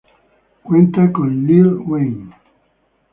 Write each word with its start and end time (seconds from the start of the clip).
Cuenta 0.63 1.11
con 1.11 1.45
Lil' 1.45 1.75
Wayne. 1.85 2.33